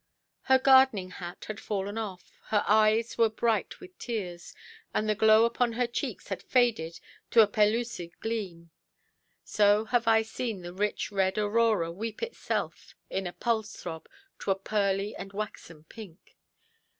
Her 0.45 0.57
gardening 0.57 1.11
hat 1.11 1.45
had 1.45 1.59
fallen 1.59 1.95
off, 1.95 2.39
her 2.45 2.63
eyes 2.67 3.19
were 3.19 3.29
bright 3.29 3.79
with 3.79 3.99
tears, 3.99 4.55
and 4.95 5.07
the 5.07 5.13
glow 5.13 5.45
upon 5.45 5.73
her 5.73 5.85
cheeks 5.85 6.29
had 6.29 6.41
faded 6.41 6.99
to 7.29 7.41
a 7.41 7.47
pellucid 7.47 8.19
gleam. 8.19 8.71
So 9.43 9.85
have 9.85 10.07
I 10.07 10.23
seen 10.23 10.61
the 10.61 10.73
rich 10.73 11.11
red 11.11 11.37
Aurora 11.37 11.91
weep 11.91 12.23
itself, 12.23 12.95
in 13.11 13.27
a 13.27 13.33
pulse–throb, 13.33 14.09
to 14.39 14.49
a 14.49 14.55
pearly 14.55 15.15
and 15.15 15.33
waxen 15.33 15.83
pink. 15.83 16.35